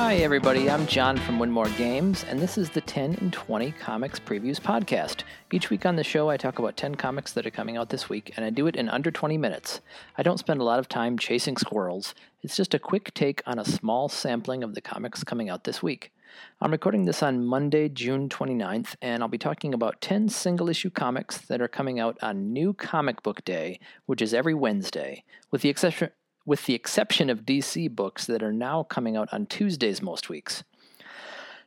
Hi, 0.00 0.14
everybody. 0.18 0.70
I'm 0.70 0.86
John 0.86 1.16
from 1.16 1.40
Winmore 1.40 1.76
Games, 1.76 2.24
and 2.28 2.38
this 2.38 2.56
is 2.56 2.70
the 2.70 2.80
10 2.80 3.16
and 3.20 3.32
20 3.32 3.72
Comics 3.72 4.20
Previews 4.20 4.60
Podcast. 4.60 5.24
Each 5.50 5.70
week 5.70 5.84
on 5.84 5.96
the 5.96 6.04
show, 6.04 6.30
I 6.30 6.36
talk 6.36 6.60
about 6.60 6.76
10 6.76 6.94
comics 6.94 7.32
that 7.32 7.44
are 7.44 7.50
coming 7.50 7.76
out 7.76 7.90
this 7.90 8.08
week, 8.08 8.32
and 8.36 8.44
I 8.44 8.50
do 8.50 8.68
it 8.68 8.76
in 8.76 8.88
under 8.88 9.10
20 9.10 9.36
minutes. 9.36 9.80
I 10.16 10.22
don't 10.22 10.38
spend 10.38 10.60
a 10.60 10.64
lot 10.64 10.78
of 10.78 10.88
time 10.88 11.18
chasing 11.18 11.56
squirrels, 11.56 12.14
it's 12.42 12.56
just 12.56 12.74
a 12.74 12.78
quick 12.78 13.12
take 13.12 13.42
on 13.44 13.58
a 13.58 13.64
small 13.64 14.08
sampling 14.08 14.62
of 14.62 14.76
the 14.76 14.80
comics 14.80 15.24
coming 15.24 15.50
out 15.50 15.64
this 15.64 15.82
week. 15.82 16.12
I'm 16.60 16.70
recording 16.70 17.04
this 17.04 17.20
on 17.20 17.44
Monday, 17.44 17.88
June 17.88 18.28
29th, 18.28 18.94
and 19.02 19.22
I'll 19.22 19.28
be 19.28 19.38
talking 19.38 19.74
about 19.74 20.00
10 20.00 20.28
single 20.28 20.68
issue 20.68 20.90
comics 20.90 21.38
that 21.38 21.60
are 21.60 21.66
coming 21.66 21.98
out 21.98 22.16
on 22.22 22.52
New 22.52 22.72
Comic 22.72 23.24
Book 23.24 23.44
Day, 23.44 23.80
which 24.06 24.22
is 24.22 24.32
every 24.32 24.54
Wednesday, 24.54 25.24
with 25.50 25.62
the 25.62 25.68
exception 25.68 26.10
with 26.48 26.64
the 26.64 26.72
exception 26.72 27.28
of 27.28 27.44
DC 27.44 27.94
books 27.94 28.24
that 28.24 28.42
are 28.42 28.54
now 28.54 28.82
coming 28.82 29.18
out 29.18 29.28
on 29.32 29.44
Tuesdays 29.44 30.00
most 30.00 30.30
weeks. 30.30 30.64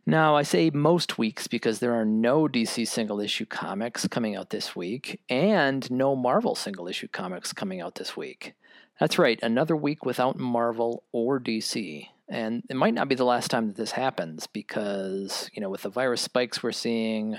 Now, 0.07 0.35
I 0.35 0.41
say 0.41 0.71
most 0.71 1.19
weeks 1.19 1.45
because 1.45 1.77
there 1.77 1.93
are 1.93 2.03
no 2.03 2.47
DC 2.47 2.87
single 2.87 3.21
issue 3.21 3.45
comics 3.45 4.07
coming 4.07 4.35
out 4.35 4.49
this 4.49 4.75
week 4.75 5.21
and 5.29 5.89
no 5.91 6.15
Marvel 6.15 6.55
single 6.55 6.87
issue 6.87 7.07
comics 7.07 7.53
coming 7.53 7.79
out 7.79 7.93
this 7.93 8.17
week. 8.17 8.55
That's 8.99 9.19
right, 9.19 9.39
another 9.43 9.75
week 9.75 10.03
without 10.03 10.39
Marvel 10.39 11.03
or 11.11 11.39
DC. 11.39 12.07
And 12.27 12.63
it 12.67 12.75
might 12.75 12.95
not 12.95 13.07
be 13.07 13.13
the 13.13 13.23
last 13.23 13.51
time 13.51 13.67
that 13.67 13.75
this 13.75 13.91
happens 13.91 14.47
because, 14.47 15.47
you 15.53 15.61
know, 15.61 15.69
with 15.69 15.83
the 15.83 15.89
virus 15.89 16.21
spikes 16.21 16.63
we're 16.63 16.71
seeing, 16.71 17.37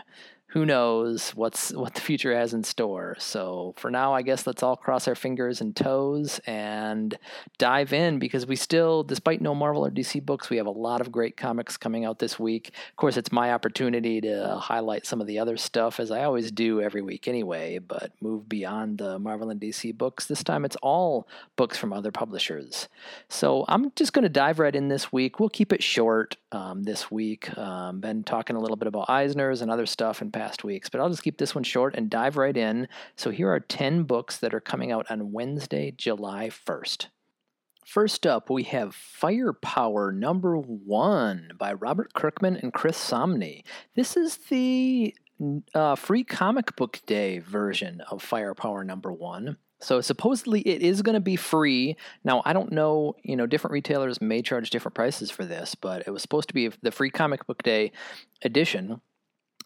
who 0.53 0.67
knows 0.67 1.31
what's 1.31 1.73
what 1.73 1.95
the 1.95 2.01
future 2.03 2.37
has 2.37 2.53
in 2.53 2.63
store. 2.63 3.17
So 3.19 3.73
for 3.79 3.91
now, 3.91 4.13
I 4.13 4.21
guess 4.21 4.47
let's 4.47 4.63
all 4.63 4.77
cross 4.77 5.09
our 5.09 5.15
fingers 5.15 5.63
and 5.63 5.75
toes 5.75 6.41
and 6.47 7.19
dive 7.57 7.95
in 7.95 8.19
because 8.19 8.47
we 8.47 8.57
still, 8.57 9.03
despite 9.03 9.41
no 9.41 9.55
Marvel 9.55 9.87
or 9.87 9.91
DC 9.91 10.23
books, 10.23 10.51
we 10.51 10.59
have 10.59 10.67
a 10.67 10.71
lot 10.71 11.01
of 11.01 11.11
great 11.11 11.39
comics 11.39 11.79
coming 11.79 12.05
out 12.05 12.19
this 12.19 12.39
week. 12.39 12.69
Of 12.91 12.97
course, 12.97 13.17
it's 13.17 13.33
my 13.33 13.55
opportunity 13.55 14.21
to 14.21 14.59
highlight 14.59 15.07
some 15.07 15.23
of 15.23 15.27
the 15.27 15.39
other 15.39 15.57
stuff 15.57 15.99
as 15.99 16.11
I 16.11 16.25
always 16.25 16.53
do 16.53 16.83
every 16.83 17.01
week 17.01 17.29
anyway, 17.29 17.79
but 17.79 18.13
move 18.21 18.47
beyond 18.47 18.99
the 18.99 19.19
Marvel 19.19 19.49
and 19.49 19.59
DC 19.59 19.97
books. 19.97 20.27
This 20.27 20.45
time 20.45 20.67
it's 20.67 20.77
all 20.83 21.27
books 21.57 21.79
from 21.79 21.95
other 21.95 22.13
publishers. 22.13 22.89
So 23.31 23.65
I'm 23.69 23.91
just 23.97 24.13
going 24.13 24.25
to 24.25 24.29
dive 24.29 24.59
right 24.59 24.77
in 24.77 24.89
this 24.89 25.11
week. 25.11 25.41
We'll 25.41 25.49
keep 25.49 25.73
it 25.73 25.83
short 25.83 26.37
um, 26.53 26.83
this 26.83 27.11
week. 27.11 27.57
Um, 27.57 28.01
been 28.01 28.23
talking 28.23 28.57
a 28.57 28.61
little 28.61 28.77
bit 28.77 28.89
about 28.89 29.09
Eisner's 29.09 29.63
and 29.63 29.71
other 29.71 29.87
stuff 29.87 30.21
in 30.21 30.29
past 30.43 30.65
weeks, 30.65 30.89
but 30.89 31.01
I'll 31.01 31.09
just 31.09 31.23
keep 31.23 31.39
this 31.39 31.55
one 31.55 31.63
short 31.63 31.95
and 31.95 32.11
dive 32.11 32.37
right 32.37 32.57
in. 32.57 32.89
So 33.15 33.31
here 33.31 33.49
are 33.49 33.61
10 33.61 34.03
books 34.03 34.39
that 34.39 34.53
are 34.53 34.61
coming 34.61 34.91
out 34.91 35.07
on 35.09 35.31
Wednesday, 35.31 35.93
July 35.97 36.51
1st. 36.51 37.07
First 37.87 38.27
up, 38.27 38.51
we 38.51 38.65
have 38.65 38.93
Firepower 38.93 40.11
number 40.11 40.57
one 40.59 41.53
by 41.57 41.75
Robert 41.75 42.13
Kirkman 42.15 42.57
and 42.57 42.73
Chris 42.73 42.99
Samnee. 42.99 43.63
This 43.95 44.17
is 44.17 44.37
the 44.49 45.15
uh, 45.77 45.95
free 45.95 46.25
comic 46.25 46.75
book 46.75 47.01
day 47.07 47.39
version 47.39 48.01
of 48.11 48.21
Firepower 48.21 48.83
number 48.83 49.13
one. 49.13 49.59
So 49.79 50.01
supposedly 50.01 50.63
it 50.63 50.83
is 50.83 51.03
going 51.03 51.15
to 51.15 51.21
be 51.21 51.37
free. 51.37 51.97
Now 52.25 52.43
I 52.45 52.53
don't 52.53 52.73
know, 52.73 53.15
you 53.23 53.37
know, 53.37 53.47
different 53.47 53.75
retailers 53.75 54.21
may 54.21 54.43
charge 54.43 54.71
different 54.71 54.97
prices 54.97 55.31
for 55.31 55.45
this, 55.45 55.77
but 55.77 56.03
it 56.09 56.11
was 56.11 56.23
supposed 56.23 56.49
to 56.49 56.55
be 56.55 56.69
the 56.83 56.91
free 56.91 57.11
comic 57.11 57.47
book 57.47 57.63
day 57.63 57.93
edition. 58.43 59.01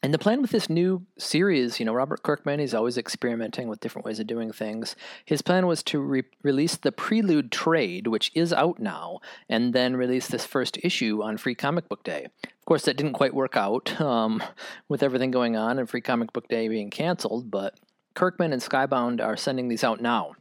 And 0.07 0.15
the 0.15 0.21
plan 0.21 0.41
with 0.41 0.53
this 0.53 0.71
new 0.71 1.05
series, 1.19 1.81
you 1.81 1.85
know, 1.85 1.93
Robert 1.93 2.23
Kirkman, 2.23 2.61
he's 2.61 2.75
always 2.75 2.97
experimenting 2.97 3.67
with 3.67 3.81
different 3.81 4.05
ways 4.05 4.21
of 4.21 4.29
doing 4.29 4.53
things. 4.53 4.95
His 5.25 5.43
plan 5.43 5.67
was 5.67 5.83
to 5.83 5.99
re- 5.99 6.23
release 6.45 6.77
the 6.77 6.93
Prelude 6.93 7.51
trade, 7.51 8.07
which 8.07 8.31
is 8.33 8.53
out 8.53 8.79
now, 8.79 9.19
and 9.49 9.75
then 9.75 9.97
release 9.97 10.29
this 10.29 10.47
first 10.47 10.79
issue 10.85 11.25
on 11.25 11.39
Free 11.39 11.57
Comic 11.57 11.89
Book 11.89 12.05
Day. 12.05 12.29
Of 12.45 12.65
course, 12.67 12.85
that 12.85 12.97
didn't 12.97 13.15
quite 13.15 13.35
work 13.35 13.57
out 13.57 14.01
um, 14.01 14.41
with 14.89 15.03
everything 15.03 15.33
going 15.33 15.57
on 15.57 15.77
and 15.77 15.91
Free 15.91 16.03
Comic 16.03 16.33
Book 16.33 16.47
Day 16.47 16.69
being 16.69 16.91
canceled, 16.91 17.51
but 17.51 17.75
Kirkman 18.15 18.53
and 18.53 18.63
Skybound 18.63 19.21
are 19.21 19.37
sending 19.37 19.67
these 19.67 19.83
out 19.83 20.01
now. 20.01 20.37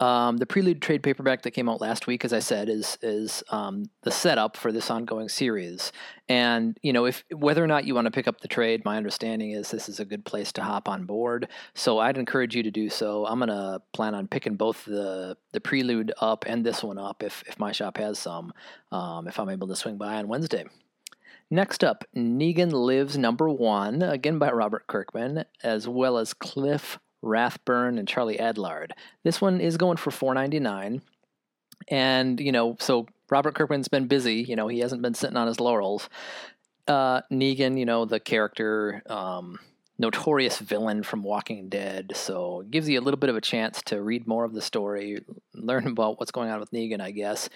Um, 0.00 0.38
the 0.38 0.46
Prelude 0.46 0.80
trade 0.80 1.02
paperback 1.02 1.42
that 1.42 1.50
came 1.50 1.68
out 1.68 1.82
last 1.82 2.06
week, 2.06 2.24
as 2.24 2.32
I 2.32 2.38
said, 2.38 2.70
is 2.70 2.96
is 3.02 3.44
um, 3.50 3.90
the 4.02 4.10
setup 4.10 4.56
for 4.56 4.72
this 4.72 4.90
ongoing 4.90 5.28
series. 5.28 5.92
And 6.26 6.78
you 6.82 6.94
know, 6.94 7.04
if 7.04 7.22
whether 7.30 7.62
or 7.62 7.66
not 7.66 7.84
you 7.84 7.94
want 7.94 8.06
to 8.06 8.10
pick 8.10 8.26
up 8.26 8.40
the 8.40 8.48
trade, 8.48 8.82
my 8.86 8.96
understanding 8.96 9.50
is 9.50 9.70
this 9.70 9.90
is 9.90 10.00
a 10.00 10.06
good 10.06 10.24
place 10.24 10.52
to 10.52 10.62
hop 10.62 10.88
on 10.88 11.04
board. 11.04 11.48
So 11.74 11.98
I'd 11.98 12.16
encourage 12.16 12.56
you 12.56 12.62
to 12.62 12.70
do 12.70 12.88
so. 12.88 13.26
I'm 13.26 13.38
gonna 13.38 13.82
plan 13.92 14.14
on 14.14 14.26
picking 14.26 14.56
both 14.56 14.86
the 14.86 15.36
the 15.52 15.60
Prelude 15.60 16.12
up 16.20 16.46
and 16.46 16.64
this 16.64 16.82
one 16.82 16.98
up 16.98 17.22
if 17.22 17.44
if 17.46 17.58
my 17.58 17.72
shop 17.72 17.98
has 17.98 18.18
some. 18.18 18.54
Um, 18.90 19.28
if 19.28 19.38
I'm 19.38 19.50
able 19.50 19.68
to 19.68 19.76
swing 19.76 19.98
by 19.98 20.14
on 20.14 20.28
Wednesday. 20.28 20.64
Next 21.50 21.82
up, 21.82 22.04
Negan 22.16 22.70
Lives 22.72 23.18
number 23.18 23.48
one, 23.50 24.02
again 24.02 24.38
by 24.38 24.52
Robert 24.52 24.86
Kirkman, 24.86 25.44
as 25.64 25.88
well 25.88 26.16
as 26.16 26.32
Cliff 26.32 26.98
Rathburn 27.22 27.98
and 27.98 28.08
Charlie 28.08 28.38
Adlard. 28.38 28.90
This 29.22 29.40
one 29.40 29.60
is 29.60 29.76
going 29.76 29.96
for 29.96 30.10
four 30.10 30.34
ninety 30.34 30.60
nine, 30.60 31.02
and 31.88 32.40
you 32.40 32.52
know, 32.52 32.76
so 32.80 33.06
Robert 33.30 33.54
Kirkman's 33.54 33.88
been 33.88 34.06
busy. 34.06 34.36
You 34.36 34.56
know, 34.56 34.68
he 34.68 34.80
hasn't 34.80 35.02
been 35.02 35.14
sitting 35.14 35.36
on 35.36 35.46
his 35.46 35.60
laurels. 35.60 36.08
Uh, 36.88 37.22
Negan, 37.30 37.78
you 37.78 37.86
know, 37.86 38.04
the 38.04 38.18
character, 38.18 39.02
um, 39.06 39.58
notorious 39.98 40.58
villain 40.58 41.02
from 41.02 41.22
Walking 41.22 41.68
Dead, 41.68 42.12
so 42.14 42.64
gives 42.68 42.88
you 42.88 42.98
a 42.98 43.02
little 43.02 43.20
bit 43.20 43.30
of 43.30 43.36
a 43.36 43.40
chance 43.40 43.82
to 43.82 44.02
read 44.02 44.26
more 44.26 44.44
of 44.44 44.54
the 44.54 44.62
story, 44.62 45.18
learn 45.54 45.86
about 45.86 46.18
what's 46.18 46.32
going 46.32 46.50
on 46.50 46.58
with 46.58 46.72
Negan, 46.72 47.00
I 47.00 47.10
guess 47.10 47.48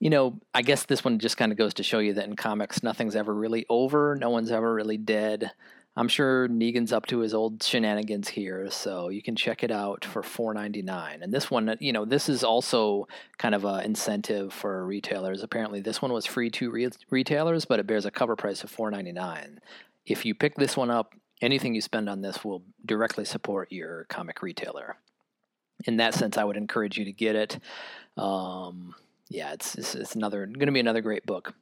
you 0.00 0.10
know, 0.10 0.38
I 0.54 0.62
guess 0.62 0.84
this 0.84 1.04
one 1.04 1.18
just 1.18 1.36
kind 1.36 1.50
of 1.50 1.58
goes 1.58 1.74
to 1.74 1.82
show 1.82 1.98
you 1.98 2.14
that 2.14 2.26
in 2.26 2.36
comics, 2.36 2.82
nothing's 2.82 3.16
ever 3.16 3.34
really 3.34 3.66
over. 3.68 4.14
No 4.14 4.30
one's 4.30 4.50
ever 4.50 4.72
really 4.72 4.96
dead. 4.96 5.50
I'm 5.98 6.06
sure 6.06 6.46
Negan's 6.46 6.92
up 6.92 7.06
to 7.06 7.18
his 7.18 7.34
old 7.34 7.60
shenanigans 7.60 8.28
here, 8.28 8.70
so 8.70 9.08
you 9.08 9.20
can 9.20 9.34
check 9.34 9.64
it 9.64 9.72
out 9.72 10.04
for 10.04 10.22
$4.99. 10.22 11.22
And 11.22 11.34
this 11.34 11.50
one, 11.50 11.76
you 11.80 11.92
know, 11.92 12.04
this 12.04 12.28
is 12.28 12.44
also 12.44 13.08
kind 13.36 13.52
of 13.52 13.64
an 13.64 13.84
incentive 13.84 14.52
for 14.52 14.86
retailers. 14.86 15.42
Apparently, 15.42 15.80
this 15.80 16.00
one 16.00 16.12
was 16.12 16.24
free 16.24 16.50
to 16.50 16.70
re- 16.70 16.88
retailers, 17.10 17.64
but 17.64 17.80
it 17.80 17.88
bears 17.88 18.06
a 18.06 18.12
cover 18.12 18.36
price 18.36 18.62
of 18.62 18.70
$4.99. 18.70 19.58
If 20.06 20.24
you 20.24 20.36
pick 20.36 20.54
this 20.54 20.76
one 20.76 20.88
up, 20.88 21.16
anything 21.42 21.74
you 21.74 21.80
spend 21.80 22.08
on 22.08 22.22
this 22.22 22.44
will 22.44 22.62
directly 22.86 23.24
support 23.24 23.72
your 23.72 24.04
comic 24.04 24.40
retailer. 24.40 24.98
In 25.84 25.96
that 25.96 26.14
sense, 26.14 26.38
I 26.38 26.44
would 26.44 26.56
encourage 26.56 26.96
you 26.96 27.06
to 27.06 27.12
get 27.12 27.34
it. 27.34 27.58
Um, 28.16 28.94
yeah, 29.28 29.52
it's, 29.52 29.74
it's, 29.74 29.96
it's 29.96 30.14
another 30.14 30.46
going 30.46 30.66
to 30.66 30.72
be 30.72 30.78
another 30.78 31.00
great 31.00 31.26
book. 31.26 31.54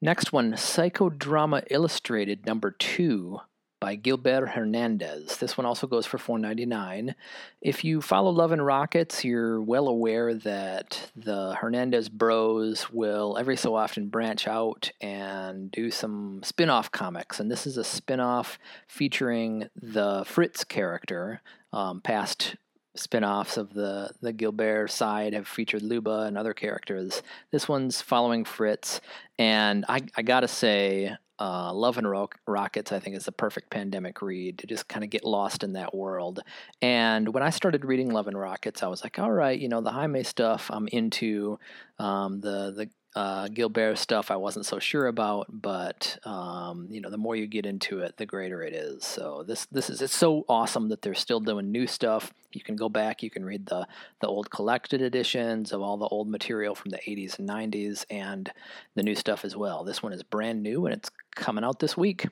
Next 0.00 0.32
one, 0.32 0.54
Psychodrama 0.54 1.64
Illustrated 1.70 2.46
number 2.46 2.70
two 2.70 3.40
by 3.80 3.94
Gilbert 3.94 4.50
Hernandez. 4.50 5.38
This 5.38 5.56
one 5.56 5.64
also 5.64 5.86
goes 5.86 6.04
for 6.04 6.18
$4.99. 6.18 7.14
If 7.62 7.82
you 7.82 8.02
follow 8.02 8.30
Love 8.30 8.52
and 8.52 8.64
Rockets, 8.64 9.24
you're 9.24 9.60
well 9.60 9.88
aware 9.88 10.34
that 10.34 11.10
the 11.16 11.54
Hernandez 11.54 12.10
bros 12.10 12.90
will 12.90 13.38
every 13.38 13.56
so 13.56 13.74
often 13.74 14.08
branch 14.08 14.46
out 14.46 14.92
and 15.00 15.70
do 15.70 15.90
some 15.90 16.42
spin 16.44 16.68
off 16.68 16.92
comics. 16.92 17.40
And 17.40 17.50
this 17.50 17.66
is 17.66 17.78
a 17.78 17.84
spin 17.84 18.20
off 18.20 18.58
featuring 18.86 19.70
the 19.74 20.24
Fritz 20.26 20.62
character, 20.62 21.40
um, 21.72 22.02
past 22.02 22.56
spin-offs 22.96 23.56
of 23.56 23.72
the 23.72 24.10
the 24.20 24.32
Gilbert 24.32 24.90
side 24.90 25.32
have 25.32 25.46
featured 25.46 25.82
Luba 25.82 26.22
and 26.22 26.36
other 26.36 26.52
characters. 26.52 27.22
This 27.50 27.68
one's 27.68 28.02
following 28.02 28.44
Fritz, 28.44 29.00
and 29.38 29.84
I, 29.88 30.02
I 30.16 30.22
gotta 30.22 30.48
say, 30.48 31.16
uh, 31.40 31.72
Love 31.72 31.96
and 31.98 32.08
Ro- 32.08 32.28
Rockets, 32.46 32.92
I 32.92 32.98
think, 32.98 33.16
is 33.16 33.24
the 33.24 33.32
perfect 33.32 33.70
pandemic 33.70 34.20
read 34.20 34.58
to 34.58 34.66
just 34.66 34.88
kind 34.88 35.02
of 35.02 35.10
get 35.10 35.24
lost 35.24 35.64
in 35.64 35.72
that 35.72 35.94
world. 35.94 36.40
And 36.82 37.32
when 37.32 37.42
I 37.42 37.50
started 37.50 37.84
reading 37.84 38.10
Love 38.10 38.28
and 38.28 38.38
Rockets, 38.38 38.82
I 38.82 38.88
was 38.88 39.02
like, 39.02 39.18
all 39.18 39.32
right, 39.32 39.58
you 39.58 39.68
know, 39.68 39.80
the 39.80 39.90
Jaime 39.90 40.22
stuff 40.22 40.70
I'm 40.72 40.86
into. 40.88 41.58
Um, 41.98 42.40
the 42.40 42.72
the 42.76 42.90
uh, 43.16 43.48
Gilbert 43.48 43.98
stuff 43.98 44.30
I 44.30 44.36
wasn't 44.36 44.66
so 44.66 44.78
sure 44.78 45.08
about, 45.08 45.46
but 45.50 46.18
um, 46.24 46.86
you 46.90 47.00
know, 47.00 47.10
the 47.10 47.18
more 47.18 47.34
you 47.34 47.46
get 47.46 47.66
into 47.66 48.00
it, 48.00 48.16
the 48.16 48.26
greater 48.26 48.62
it 48.62 48.72
is. 48.72 49.04
So 49.04 49.44
this 49.46 49.66
this 49.66 49.90
is 49.90 50.00
it's 50.00 50.14
so 50.14 50.44
awesome 50.48 50.88
that 50.90 51.02
they're 51.02 51.14
still 51.14 51.40
doing 51.40 51.72
new 51.72 51.86
stuff. 51.86 52.32
You 52.52 52.62
can 52.62 52.76
go 52.76 52.88
back, 52.88 53.22
you 53.22 53.30
can 53.30 53.44
read 53.44 53.66
the 53.66 53.86
the 54.20 54.28
old 54.28 54.50
collected 54.50 55.02
editions 55.02 55.72
of 55.72 55.80
all 55.80 55.96
the 55.96 56.06
old 56.06 56.28
material 56.28 56.74
from 56.74 56.90
the 56.90 56.98
80s 56.98 57.38
and 57.38 57.48
90s, 57.48 58.04
and 58.10 58.52
the 58.94 59.02
new 59.02 59.16
stuff 59.16 59.44
as 59.44 59.56
well. 59.56 59.82
This 59.82 60.02
one 60.02 60.12
is 60.12 60.22
brand 60.22 60.62
new 60.62 60.86
and 60.86 60.94
it's 60.94 61.10
coming 61.34 61.64
out 61.64 61.80
this 61.80 61.96
week. 61.96 62.28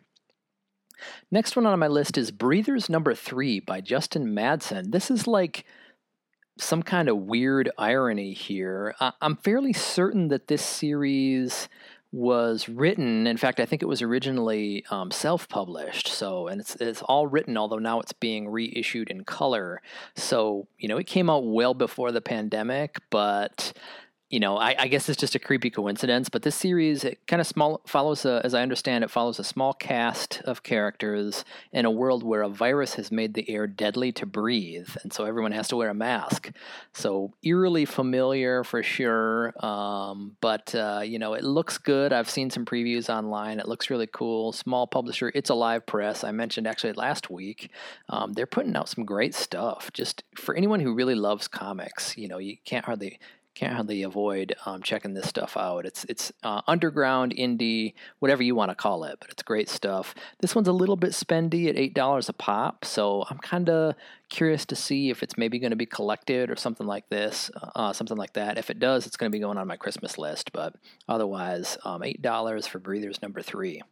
Next 1.31 1.57
one 1.57 1.67
on 1.67 1.79
my 1.79 1.89
list 1.89 2.17
is 2.19 2.31
Breathers 2.31 2.89
Number 2.89 3.15
Three 3.15 3.61
by 3.61 3.81
Justin 3.81 4.35
Madson. 4.35 4.93
This 4.93 5.11
is 5.11 5.27
like 5.27 5.65
some 6.59 6.83
kind 6.83 7.09
of 7.09 7.17
weird 7.17 7.71
irony 7.79 8.33
here. 8.33 8.95
I- 9.01 9.13
I'm 9.21 9.37
fairly 9.37 9.73
certain 9.73 10.29
that 10.29 10.49
this 10.49 10.63
series 10.63 11.69
was 12.11 12.69
written. 12.69 13.27
In 13.27 13.37
fact, 13.37 13.61
I 13.61 13.67
think 13.67 13.83
it 13.83 13.87
was 13.87 14.01
originally 14.01 14.85
um, 14.91 15.11
self-published. 15.11 16.09
So, 16.09 16.49
and 16.49 16.61
it's 16.61 16.75
it's 16.77 17.03
all 17.03 17.27
written, 17.27 17.57
although 17.59 17.79
now 17.79 18.01
it's 18.01 18.15
being 18.15 18.49
reissued 18.49 19.11
in 19.11 19.25
color. 19.25 19.83
So, 20.15 20.67
you 20.79 20.89
know, 20.89 20.97
it 20.97 21.07
came 21.07 21.29
out 21.29 21.45
well 21.45 21.75
before 21.75 22.11
the 22.11 22.23
pandemic, 22.23 22.99
but 23.11 23.75
you 24.31 24.41
know, 24.41 24.59
I, 24.59 24.75
I, 24.79 24.89
guess 24.89 25.09
it's 25.09 25.19
just 25.19 25.35
a 25.35 25.39
creepy 25.39 25.71
coincidence, 25.71 26.29
but 26.29 26.43
this 26.43 26.55
series 26.55 27.03
it 27.03 27.27
kind 27.27 27.41
of 27.41 27.47
small 27.47 27.81
follows, 27.87 28.27
a, 28.27 28.43
as 28.45 28.53
I 28.53 28.61
understand 28.61 29.03
it, 29.03 29.11
follows 29.11 29.39
a 29.39 29.45
small 29.45 29.73
cast 29.73 30.43
of 30.45 30.63
characters 30.63 31.47
in 31.73 31.87
a 31.87 31.91
world 31.91 32.23
where 32.23 32.43
a 32.43 32.49
virus 32.49 32.95
has 32.95 33.11
made 33.11 33.33
the 33.33 33.49
air 33.49 33.67
deadly 33.67 34.13
to 34.13 34.27
breathe, 34.27 34.91
and 35.03 35.15
so 35.15 35.25
everyone 35.25 35.53
has 35.53 35.69
to 35.69 35.77
wear 35.77 35.89
a 35.89 35.95
mask. 35.95 36.51
So 36.93 37.33
eerily 37.43 37.87
familiar 37.87 38.65
for 38.65 38.83
sure, 38.83 39.55
um, 39.65 40.37
but 40.43 40.75
uh, 40.75 41.01
you 41.03 41.19
know, 41.19 41.33
it 41.33 41.45
looks 41.45 41.79
good. 41.79 42.13
I've 42.13 42.29
seen 42.29 42.51
some 42.51 42.67
previews 42.67 43.09
online. 43.09 43.59
It 43.59 43.69
looks 43.69 43.89
really 43.89 44.09
cool. 44.13 44.53
Small 44.53 44.87
publisher. 44.87 45.33
It's 45.35 45.49
a 45.49 45.55
live 45.55 45.87
Press. 45.87 46.23
I 46.23 46.33
mentioned 46.33 46.67
actually 46.67 46.93
last 46.93 47.31
week. 47.31 47.71
Um, 48.11 48.35
they're 48.35 48.47
putting 48.47 48.77
out 48.77 48.91
some 48.91 49.07
great 49.07 49.35
stuff. 49.35 49.91
Just 49.95 50.23
for 50.37 50.55
anyone 50.55 50.81
who 50.81 50.93
really 50.93 51.15
loves 51.15 51.49
comics, 51.49 52.19
you 52.19 52.29
know, 52.29 52.37
you 52.37 52.59
can't 52.67 52.85
hardly 52.85 53.19
can't 53.59 53.75
hardly 53.75 54.03
avoid 54.05 54.55
um, 54.67 54.83
checking 54.83 55.15
this 55.15 55.29
stuff 55.29 55.57
out. 55.57 55.85
It's 55.85 56.05
it's 56.05 56.33
uh, 56.45 56.63
underground 56.69 57.35
indie, 57.35 57.95
whatever 58.21 58.43
you 58.43 58.55
want 58.55 58.71
to 58.71 58.77
call 58.77 59.03
it, 59.03 59.19
but 59.21 59.31
it's 59.31 59.43
great 59.43 59.69
stuff. 59.69 60.15
This 60.39 60.55
one's 60.55 60.69
a 60.69 60.73
little 60.73 60.95
bit 60.95 61.11
spendy 61.11 61.69
at 61.69 61.77
eight 61.77 61.93
dollars 61.93 62.29
a 62.29 62.33
pop, 62.33 62.85
so 62.85 63.25
I'm 63.29 63.39
kind 63.39 63.69
of 63.69 63.95
curious 64.29 64.65
to 64.67 64.77
see 64.77 65.11
if 65.11 65.23
it's 65.23 65.37
maybe 65.37 65.59
going 65.59 65.71
to 65.71 65.77
be 65.77 65.87
collected 65.87 66.51
or 66.51 66.57
something 66.57 66.87
like 66.87 67.09
this, 67.09 67.51
uh, 67.75 67.93
something 67.93 68.17
like 68.17 68.35
that. 68.35 68.59
If 68.59 68.71
it 68.71 68.79
does, 68.79 69.07
it's 69.07 69.17
going 69.17 69.33
to 69.33 69.37
be 69.37 69.41
going 69.41 69.59
on 69.59 69.67
my 69.67 69.77
Christmas 69.77 70.19
list. 70.19 70.53
But 70.53 70.77
otherwise, 71.09 71.77
um, 71.85 72.05
eight 72.05 72.23
dollars 72.23 72.67
for 72.67 72.79
Breathers 72.79 73.21
number 73.23 73.43
three. 73.43 73.83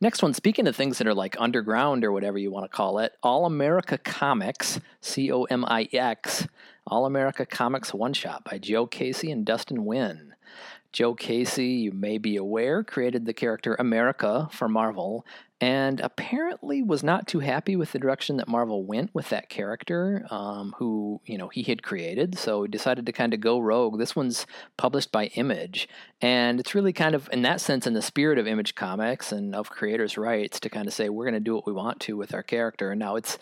Next 0.00 0.22
one, 0.22 0.34
speaking 0.34 0.66
of 0.66 0.76
things 0.76 0.98
that 0.98 1.06
are 1.06 1.14
like 1.14 1.36
underground 1.38 2.04
or 2.04 2.12
whatever 2.12 2.38
you 2.38 2.50
want 2.50 2.64
to 2.70 2.76
call 2.76 2.98
it, 2.98 3.12
All 3.22 3.46
America 3.46 3.98
Comix, 3.98 4.80
C 5.00 5.30
O 5.32 5.44
M 5.44 5.64
I 5.66 5.88
X, 5.92 6.46
All 6.86 7.06
America 7.06 7.46
Comix 7.46 7.92
One 7.92 8.12
Shot 8.12 8.44
by 8.44 8.58
Joe 8.58 8.86
Casey 8.86 9.30
and 9.30 9.44
Dustin 9.44 9.78
Nguyen. 9.78 10.30
Joe 10.92 11.14
Casey, 11.14 11.66
you 11.66 11.92
may 11.92 12.16
be 12.16 12.36
aware, 12.36 12.82
created 12.82 13.26
the 13.26 13.34
character 13.34 13.76
America 13.78 14.48
for 14.50 14.68
Marvel, 14.68 15.26
and 15.60 16.00
apparently 16.00 16.82
was 16.82 17.02
not 17.02 17.28
too 17.28 17.40
happy 17.40 17.76
with 17.76 17.92
the 17.92 17.98
direction 17.98 18.38
that 18.38 18.48
Marvel 18.48 18.84
went 18.84 19.14
with 19.14 19.28
that 19.28 19.50
character, 19.50 20.24
um, 20.30 20.74
who 20.78 21.20
you 21.26 21.36
know 21.36 21.48
he 21.48 21.62
had 21.62 21.82
created. 21.82 22.38
So 22.38 22.62
he 22.62 22.68
decided 22.68 23.04
to 23.06 23.12
kind 23.12 23.34
of 23.34 23.40
go 23.40 23.58
rogue. 23.58 23.98
This 23.98 24.16
one's 24.16 24.46
published 24.78 25.12
by 25.12 25.26
Image, 25.26 25.88
and 26.22 26.58
it's 26.58 26.74
really 26.74 26.94
kind 26.94 27.14
of 27.14 27.28
in 27.32 27.42
that 27.42 27.60
sense 27.60 27.86
in 27.86 27.92
the 27.92 28.02
spirit 28.02 28.38
of 28.38 28.46
Image 28.46 28.74
Comics 28.74 29.30
and 29.30 29.54
of 29.54 29.70
creators' 29.70 30.16
rights 30.16 30.58
to 30.60 30.70
kind 30.70 30.88
of 30.88 30.94
say 30.94 31.10
we're 31.10 31.24
going 31.24 31.34
to 31.34 31.40
do 31.40 31.54
what 31.54 31.66
we 31.66 31.72
want 31.72 32.00
to 32.00 32.16
with 32.16 32.32
our 32.32 32.42
character. 32.42 32.92
And 32.92 32.98
Now 32.98 33.16
it's 33.16 33.38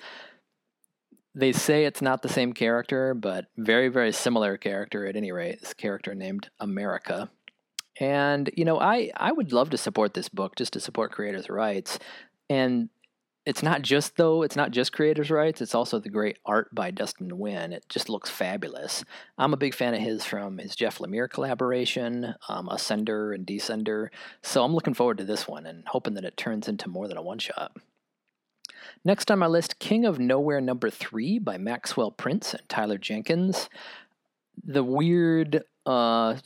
they 1.36 1.52
say 1.52 1.84
it's 1.84 2.02
not 2.02 2.22
the 2.22 2.28
same 2.28 2.54
character, 2.54 3.14
but 3.14 3.46
very 3.56 3.88
very 3.88 4.10
similar 4.10 4.56
character 4.56 5.06
at 5.06 5.16
any 5.16 5.30
rate. 5.30 5.60
This 5.60 5.74
character 5.74 6.14
named 6.14 6.50
America. 6.58 7.30
And 8.00 8.50
you 8.56 8.64
know, 8.64 8.78
I 8.78 9.10
I 9.16 9.32
would 9.32 9.52
love 9.52 9.70
to 9.70 9.78
support 9.78 10.14
this 10.14 10.28
book 10.28 10.56
just 10.56 10.72
to 10.74 10.80
support 10.80 11.12
creators' 11.12 11.48
rights. 11.48 11.98
And 12.48 12.90
it's 13.46 13.62
not 13.62 13.82
just 13.82 14.16
though 14.16 14.42
it's 14.42 14.56
not 14.56 14.72
just 14.72 14.92
creators' 14.92 15.30
rights. 15.30 15.60
It's 15.60 15.74
also 15.74 15.98
the 15.98 16.10
great 16.10 16.38
art 16.44 16.74
by 16.74 16.90
Dustin 16.90 17.30
Nguyen. 17.30 17.72
It 17.72 17.84
just 17.88 18.08
looks 18.08 18.28
fabulous. 18.28 19.04
I'm 19.38 19.54
a 19.54 19.58
big 19.58 19.74
fan 19.74 19.94
of 19.94 20.00
his 20.00 20.24
from 20.24 20.58
his 20.58 20.74
Jeff 20.74 20.98
Lemire 20.98 21.30
collaboration, 21.30 22.34
um, 22.48 22.68
Ascender 22.68 23.34
and 23.34 23.46
Descender. 23.46 24.08
So 24.42 24.64
I'm 24.64 24.74
looking 24.74 24.94
forward 24.94 25.18
to 25.18 25.24
this 25.24 25.46
one 25.46 25.64
and 25.64 25.84
hoping 25.86 26.14
that 26.14 26.24
it 26.24 26.36
turns 26.36 26.68
into 26.68 26.88
more 26.88 27.08
than 27.08 27.16
a 27.16 27.22
one 27.22 27.38
shot. 27.38 27.76
Next 29.04 29.30
on 29.30 29.38
my 29.38 29.46
list, 29.46 29.78
King 29.78 30.04
of 30.04 30.18
Nowhere 30.18 30.60
number 30.60 30.90
three 30.90 31.38
by 31.38 31.58
Maxwell 31.58 32.10
Prince 32.10 32.54
and 32.54 32.68
Tyler 32.68 32.98
Jenkins. 32.98 33.68
The 34.64 34.82
weird, 34.82 35.62
uh, 35.84 36.36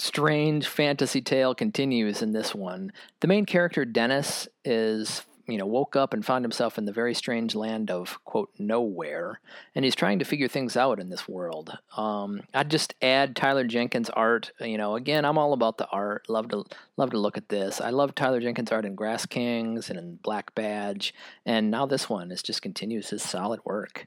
strange 0.00 0.66
fantasy 0.66 1.20
tale 1.20 1.54
continues 1.54 2.22
in 2.22 2.32
this 2.32 2.54
one. 2.54 2.92
The 3.20 3.28
main 3.28 3.46
character, 3.46 3.84
Dennis, 3.84 4.48
is 4.64 5.22
you 5.48 5.56
know 5.56 5.66
woke 5.66 5.96
up 5.96 6.12
and 6.12 6.24
found 6.24 6.44
himself 6.44 6.78
in 6.78 6.84
the 6.84 6.92
very 6.92 7.14
strange 7.14 7.54
land 7.54 7.90
of 7.90 8.22
quote 8.24 8.50
nowhere 8.58 9.40
and 9.74 9.84
he's 9.84 9.94
trying 9.94 10.18
to 10.18 10.24
figure 10.24 10.46
things 10.46 10.76
out 10.76 11.00
in 11.00 11.08
this 11.08 11.26
world. 11.26 11.76
Um, 11.96 12.42
i'd 12.54 12.70
just 12.70 12.94
add 13.00 13.34
tyler 13.34 13.64
jenkins 13.64 14.10
art 14.10 14.52
you 14.60 14.76
know 14.76 14.94
again 14.94 15.24
i'm 15.24 15.38
all 15.38 15.54
about 15.54 15.78
the 15.78 15.88
art 15.88 16.28
love 16.28 16.48
to 16.50 16.64
love 16.96 17.10
to 17.10 17.18
look 17.18 17.36
at 17.36 17.48
this. 17.48 17.80
I 17.80 17.90
love 17.90 18.14
tyler 18.14 18.40
jenkins 18.40 18.70
art 18.70 18.84
in 18.84 18.94
grass 18.94 19.26
kings 19.26 19.88
and 19.88 19.98
in 19.98 20.16
black 20.16 20.54
badge 20.54 21.14
and 21.46 21.70
now 21.70 21.86
this 21.86 22.08
one 22.08 22.30
is 22.30 22.42
just 22.42 22.62
continues 22.62 23.10
his 23.10 23.22
solid 23.22 23.60
work. 23.64 24.06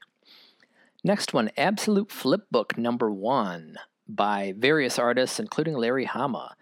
Next 1.03 1.33
one 1.33 1.49
absolute 1.57 2.11
flip 2.11 2.45
book 2.51 2.77
number 2.77 3.11
one 3.11 3.77
by 4.15 4.53
various 4.57 4.99
artists, 4.99 5.39
including 5.39 5.75
Larry 5.75 6.05
Hama. 6.05 6.55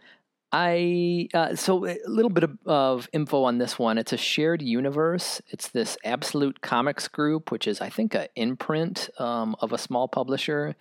I 0.52 1.30
uh, 1.34 1.56
so 1.56 1.86
a 1.86 1.98
little 2.08 2.32
bit 2.32 2.44
of, 2.44 2.58
of, 2.66 3.10
info 3.14 3.44
on 3.44 3.60
this 3.60 3.78
one. 3.78 3.98
It's 4.00 4.14
a 4.14 4.18
shared 4.18 4.62
universe. 4.62 5.42
It's 5.50 5.68
this 5.68 5.96
Absolute 6.04 6.62
Comics 6.62 7.08
group, 7.08 7.52
which 7.52 7.68
is 7.68 7.82
I 7.82 7.90
think 7.90 8.16
an 8.16 8.28
imprint 8.36 9.10
um, 9.20 9.56
of 9.60 9.74
a 9.74 9.78
small 9.78 10.08
publisher, 10.08 10.76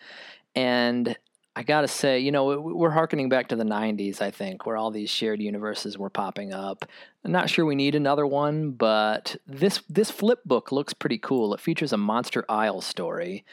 and 0.54 1.14
I 1.54 1.64
gotta 1.64 1.88
say, 1.88 2.18
you 2.18 2.32
know, 2.32 2.58
we're 2.60 2.90
harkening 2.90 3.28
back 3.28 3.48
to 3.48 3.56
the 3.56 3.64
'90s. 3.64 4.22
I 4.22 4.30
think 4.30 4.64
where 4.64 4.78
all 4.78 4.90
these 4.90 5.10
shared 5.10 5.42
universes 5.42 5.98
were 5.98 6.08
popping 6.08 6.54
up. 6.54 6.86
I'm 7.22 7.32
not 7.32 7.50
sure 7.50 7.66
we 7.66 7.74
need 7.74 7.94
another 7.94 8.26
one, 8.26 8.70
but 8.70 9.36
this 9.46 9.82
this 9.90 10.10
flip 10.10 10.38
book 10.46 10.72
looks 10.72 10.94
pretty 10.94 11.18
cool. 11.18 11.52
It 11.52 11.60
features 11.60 11.92
a 11.92 11.98
Monster 11.98 12.46
Isle 12.48 12.80
story 12.80 13.44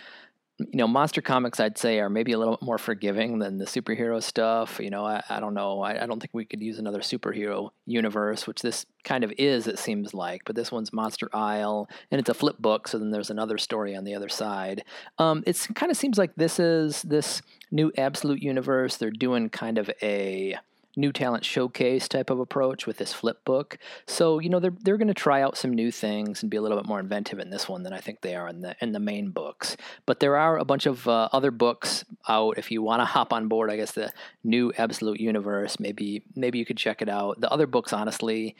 you 0.57 0.78
know, 0.78 0.88
monster 0.88 1.22
comics, 1.22 1.60
I'd 1.60 1.78
say, 1.78 2.00
are 2.00 2.10
maybe 2.10 2.31
a 2.31 2.40
little 2.40 2.57
more 2.62 2.78
forgiving 2.78 3.40
than 3.40 3.57
the 3.57 3.66
superhero 3.66 4.24
stuff. 4.24 4.80
You 4.80 4.90
know, 4.90 5.06
I, 5.06 5.22
I 5.30 5.40
don't 5.42 5.54
know. 5.54 5.81
I, 5.81 6.02
I, 6.02 6.06
don't 6.06 6.22
think 6.22 6.30
we 6.34 6.46
could 6.46 6.62
use 6.62 6.80
another 6.80 7.02
superhero 7.02 7.72
universe, 7.86 8.48
which 8.48 8.62
this 8.62 8.86
kind 9.04 9.25
of 9.25 9.34
is, 9.38 9.68
it 9.68 9.78
seems 9.80 10.13
like. 10.13 10.44
But 10.46 10.56
this 10.56 10.72
one's 10.72 10.94
Monster 10.94 11.30
Isle, 11.34 11.90
and 12.10 12.19
it's 12.19 12.30
a 12.30 12.34
flip 12.34 12.57
book, 12.57 12.88
so 12.88 12.98
then 12.98 13.12
there's 13.12 13.30
another 13.30 13.57
story 13.57 13.98
on 13.98 14.06
the 14.06 14.16
other 14.16 14.30
side. 14.30 14.86
Um, 15.18 15.44
it 15.46 15.68
kind 15.75 15.92
of 15.92 15.98
seems 15.98 16.18
like 16.18 16.36
this 16.36 16.58
is 16.58 17.01
this 17.01 17.42
new 17.69 17.92
absolute 17.98 18.42
universe. 18.42 18.96
They're 18.96 19.12
doing 19.12 19.50
kind 19.50 19.78
of 19.78 19.90
a 20.01 20.56
new 20.95 21.12
talent 21.12 21.45
showcase 21.45 22.07
type 22.07 22.30
of 22.30 22.39
approach 22.39 22.88
with 22.88 22.98
this 22.98 23.13
flip 23.13 23.43
book. 23.46 23.77
So 24.08 24.39
you 24.39 24.50
know 24.50 24.60
they're 24.60 24.74
they're 24.81 24.98
going 24.98 25.08
to 25.08 25.13
try 25.13 25.41
out 25.41 25.58
some 25.58 25.74
new 25.74 25.91
things 25.91 26.41
and 26.41 26.50
be 26.50 26.58
a 26.58 26.62
little 26.62 26.77
bit 26.77 26.88
more 26.88 27.00
inventive 27.00 27.39
in 27.39 27.50
this 27.50 27.67
one 27.67 27.84
than 27.84 27.93
I 27.93 28.00
think 28.00 28.22
they 28.22 28.36
are 28.36 28.48
in 28.48 28.62
the 28.62 28.75
in 28.81 28.91
the 28.91 29.00
main 29.00 29.29
books. 29.29 29.77
But 30.05 30.20
there 30.20 30.38
are 30.38 30.58
a 30.58 30.65
bunch 30.65 30.86
of 30.86 31.08
uh, 31.08 31.29
other 31.31 31.51
books 31.51 32.05
out 32.27 32.58
if 32.58 32.72
you 32.72 32.81
want 32.81 33.01
to 33.01 33.05
hop 33.05 33.34
on 33.34 33.48
board. 33.48 33.70
I 33.70 33.75
guess 33.77 33.91
the 33.91 34.12
new 34.43 34.72
Absolute 34.77 35.20
Universe. 35.20 35.79
Maybe 35.79 36.24
maybe 36.36 36.58
you 36.58 36.65
could 36.65 36.77
check 36.77 37.01
it 37.01 37.10
out. 37.10 37.41
The 37.41 37.51
other 37.51 37.67
books 37.67 37.93
honestly 37.93 38.55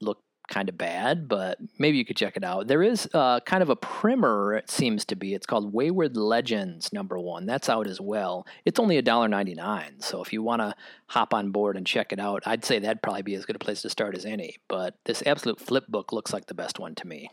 look 0.00 0.18
kind 0.48 0.68
of 0.68 0.76
bad, 0.76 1.28
but 1.28 1.58
maybe 1.78 1.96
you 1.96 2.04
could 2.04 2.16
check 2.16 2.36
it 2.36 2.44
out. 2.44 2.66
There 2.66 2.82
is 2.82 3.08
uh, 3.14 3.40
kind 3.40 3.62
of 3.62 3.70
a 3.70 3.76
primer, 3.76 4.54
it 4.54 4.70
seems 4.70 5.04
to 5.06 5.16
be. 5.16 5.34
It's 5.34 5.46
called 5.46 5.72
Wayward 5.72 6.16
Legends 6.16 6.92
number 6.92 7.18
one. 7.18 7.46
That's 7.46 7.68
out 7.68 7.86
as 7.86 8.00
well. 8.00 8.46
It's 8.64 8.78
only 8.78 9.00
$1.99. 9.00 10.02
So 10.02 10.22
if 10.22 10.32
you 10.32 10.42
want 10.42 10.60
to 10.60 10.74
hop 11.06 11.32
on 11.32 11.50
board 11.50 11.76
and 11.76 11.86
check 11.86 12.12
it 12.12 12.20
out, 12.20 12.42
I'd 12.46 12.64
say 12.64 12.78
that'd 12.78 13.02
probably 13.02 13.22
be 13.22 13.34
as 13.34 13.46
good 13.46 13.56
a 13.56 13.58
place 13.58 13.82
to 13.82 13.90
start 13.90 14.16
as 14.16 14.24
any. 14.24 14.56
But 14.68 14.96
this 15.04 15.22
Absolute 15.24 15.60
Flip 15.60 15.86
book 15.88 16.12
looks 16.12 16.32
like 16.32 16.46
the 16.46 16.54
best 16.54 16.78
one 16.78 16.94
to 16.96 17.06
me. 17.06 17.30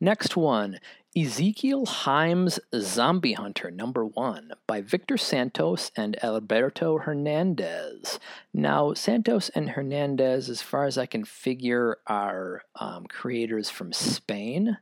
Next 0.00 0.36
one 0.36 0.78
Ezekiel 1.18 1.84
Himes 1.84 2.60
Zombie 2.76 3.32
Hunter, 3.32 3.70
number 3.70 4.04
one, 4.04 4.52
by 4.68 4.80
Victor 4.80 5.16
Santos 5.16 5.90
and 5.96 6.22
Alberto 6.22 6.98
Hernandez. 6.98 8.20
Now, 8.54 8.94
Santos 8.94 9.48
and 9.48 9.70
Hernandez, 9.70 10.48
as 10.48 10.62
far 10.62 10.84
as 10.84 10.96
I 10.96 11.06
can 11.06 11.24
figure, 11.24 11.98
are 12.06 12.62
um, 12.76 13.06
creators 13.06 13.68
from 13.68 13.92
Spain. 13.92 14.78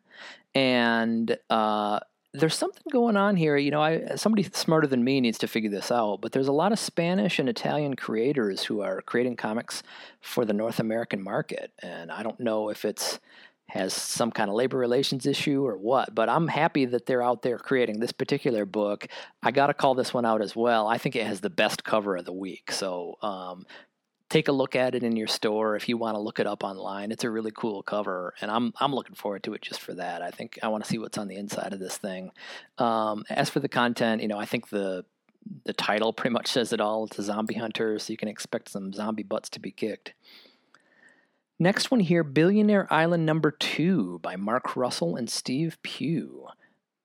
And 0.55 1.39
uh, 1.49 2.01
there's 2.35 2.57
something 2.57 2.85
going 2.93 3.17
on 3.17 3.37
here. 3.37 3.57
You 3.57 3.71
know, 3.71 3.83
I 3.83 4.17
somebody 4.17 4.43
smarter 4.53 4.87
than 4.87 5.05
me 5.05 5.23
needs 5.23 5.39
to 5.39 5.49
figure 5.49 5.71
this 5.71 5.91
out. 5.91 6.21
But 6.21 6.33
there's 6.33 6.49
a 6.49 6.53
lot 6.53 6.73
of 6.73 6.79
Spanish 6.79 7.39
and 7.39 7.49
Italian 7.49 7.97
creators 7.97 8.65
who 8.65 8.83
are 8.83 9.01
creating 9.01 9.37
comics 9.37 9.83
for 10.21 10.45
the 10.45 10.53
North 10.53 10.81
American 10.81 11.23
market, 11.23 11.73
and 11.79 12.13
I 12.13 12.23
don't 12.23 12.41
know 12.41 12.69
if 12.69 12.85
it's 12.85 13.21
has 13.69 13.93
some 13.93 14.31
kind 14.31 14.49
of 14.49 14.57
labor 14.57 14.79
relations 14.79 15.27
issue 15.27 15.67
or 15.67 15.77
what. 15.77 16.15
But 16.15 16.29
I'm 16.29 16.49
happy 16.49 16.85
that 16.87 17.07
they're 17.07 17.23
out 17.23 17.43
there 17.43 17.59
creating 17.59 18.01
this 18.01 18.13
particular 18.13 18.65
book. 18.65 19.07
I 19.43 19.51
got 19.51 19.67
to 19.67 19.75
call 19.75 19.95
this 19.95 20.15
one 20.15 20.25
out 20.25 20.41
as 20.41 20.55
well. 20.55 20.87
I 20.87 20.99
think 20.99 21.17
it 21.17 21.27
has 21.27 21.41
the 21.41 21.51
best 21.51 21.85
cover 21.85 22.17
of 22.17 22.25
the 22.25 22.33
week. 22.33 22.71
So 22.71 23.17
um, 23.23 23.67
take 24.29 24.49
a 24.49 24.53
look 24.53 24.77
at 24.77 24.95
it 24.95 25.03
in 25.03 25.17
your 25.17 25.27
store 25.27 25.77
if 25.77 25.89
you 25.89 25.97
want 25.97 26.15
to 26.15 26.21
look 26.21 26.39
it 26.39 26.47
up 26.47 26.65
online. 26.65 27.11
It's 27.13 27.25
a 27.25 27.31
really 27.31 27.53
cool 27.55 27.83
cover, 27.83 28.35
and 28.41 28.51
I'm 28.51 28.73
I'm 28.79 28.95
looking 28.95 29.15
forward 29.15 29.43
to 29.45 29.55
it 29.55 29.63
just 29.63 29.81
for 29.81 29.95
that. 29.95 30.23
I 30.23 30.31
think 30.31 30.59
I 30.63 30.69
want 30.69 30.85
to 30.85 30.91
see 30.91 30.99
what's 30.99 31.19
on 31.19 31.29
the 31.29 31.37
inside 31.37 31.73
of 31.73 31.79
this 31.81 31.97
thing. 31.97 32.33
Um, 32.79 33.25
as 33.31 33.51
for 33.51 33.61
the 33.61 33.69
content, 33.69 34.23
you 34.23 34.29
know, 34.29 34.39
I 34.39 34.47
think 34.47 34.69
the 34.69 35.05
the 35.65 35.73
title 35.73 36.13
pretty 36.13 36.33
much 36.33 36.49
says 36.49 36.73
it 36.73 36.81
all. 36.81 37.05
It's 37.05 37.19
a 37.19 37.23
zombie 37.23 37.55
hunter, 37.55 37.99
so 37.99 38.13
you 38.13 38.17
can 38.17 38.29
expect 38.29 38.69
some 38.69 38.93
zombie 38.93 39.23
butts 39.23 39.49
to 39.51 39.61
be 39.61 39.71
kicked. 39.71 40.15
Next 41.59 41.91
one 41.91 42.01
here 42.01 42.23
Billionaire 42.23 42.87
Island 42.93 43.25
number 43.25 43.51
two 43.51 44.19
by 44.19 44.37
Mark 44.37 44.77
Russell 44.77 45.17
and 45.17 45.31
Steve 45.31 45.79
Pugh. 45.83 46.49